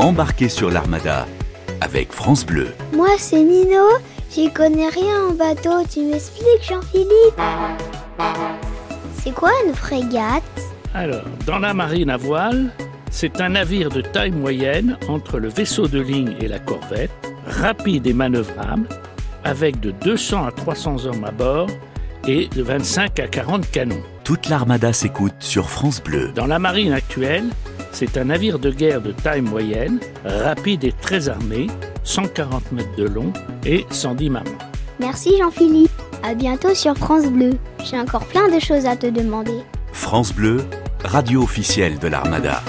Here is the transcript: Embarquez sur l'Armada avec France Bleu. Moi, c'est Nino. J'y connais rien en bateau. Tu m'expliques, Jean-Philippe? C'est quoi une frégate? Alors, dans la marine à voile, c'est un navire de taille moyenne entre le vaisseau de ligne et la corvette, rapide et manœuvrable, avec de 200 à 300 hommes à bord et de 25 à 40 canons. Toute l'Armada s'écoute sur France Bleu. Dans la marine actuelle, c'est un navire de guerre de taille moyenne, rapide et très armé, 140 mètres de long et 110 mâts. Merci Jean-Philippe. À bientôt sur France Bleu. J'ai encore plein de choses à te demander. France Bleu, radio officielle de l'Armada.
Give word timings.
Embarquez 0.00 0.48
sur 0.48 0.70
l'Armada 0.70 1.26
avec 1.82 2.10
France 2.10 2.46
Bleu. 2.46 2.68
Moi, 2.94 3.10
c'est 3.18 3.44
Nino. 3.44 3.84
J'y 4.34 4.50
connais 4.50 4.88
rien 4.88 5.26
en 5.28 5.34
bateau. 5.34 5.84
Tu 5.92 6.00
m'expliques, 6.00 6.66
Jean-Philippe? 6.66 7.38
C'est 9.22 9.34
quoi 9.34 9.50
une 9.66 9.74
frégate? 9.74 10.42
Alors, 10.94 11.26
dans 11.44 11.58
la 11.58 11.74
marine 11.74 12.08
à 12.08 12.16
voile, 12.16 12.70
c'est 13.10 13.42
un 13.42 13.50
navire 13.50 13.90
de 13.90 14.00
taille 14.00 14.30
moyenne 14.30 14.96
entre 15.06 15.38
le 15.38 15.48
vaisseau 15.48 15.86
de 15.86 16.00
ligne 16.00 16.34
et 16.40 16.48
la 16.48 16.60
corvette, 16.60 17.10
rapide 17.46 18.06
et 18.06 18.14
manœuvrable, 18.14 18.88
avec 19.44 19.80
de 19.80 19.90
200 19.90 20.46
à 20.46 20.50
300 20.50 21.04
hommes 21.04 21.26
à 21.26 21.30
bord 21.30 21.68
et 22.26 22.48
de 22.48 22.62
25 22.62 23.20
à 23.20 23.28
40 23.28 23.70
canons. 23.70 24.02
Toute 24.24 24.48
l'Armada 24.48 24.94
s'écoute 24.94 25.34
sur 25.40 25.68
France 25.68 26.02
Bleu. 26.02 26.32
Dans 26.34 26.46
la 26.46 26.58
marine 26.58 26.94
actuelle, 26.94 27.44
c'est 27.92 28.16
un 28.16 28.24
navire 28.24 28.58
de 28.58 28.70
guerre 28.70 29.00
de 29.00 29.12
taille 29.12 29.42
moyenne, 29.42 30.00
rapide 30.24 30.84
et 30.84 30.92
très 30.92 31.28
armé, 31.28 31.68
140 32.04 32.72
mètres 32.72 32.96
de 32.96 33.04
long 33.04 33.32
et 33.64 33.84
110 33.90 34.30
mâts. 34.30 34.44
Merci 34.98 35.38
Jean-Philippe. 35.38 35.90
À 36.22 36.34
bientôt 36.34 36.74
sur 36.74 36.96
France 36.96 37.26
Bleu. 37.26 37.52
J'ai 37.82 37.98
encore 37.98 38.26
plein 38.26 38.48
de 38.48 38.60
choses 38.60 38.84
à 38.86 38.96
te 38.96 39.06
demander. 39.06 39.62
France 39.92 40.34
Bleu, 40.34 40.58
radio 41.02 41.42
officielle 41.42 41.98
de 41.98 42.08
l'Armada. 42.08 42.62